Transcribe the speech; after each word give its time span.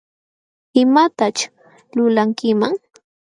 ¿Imataćh 0.83 1.41
lulankiman? 1.95 2.75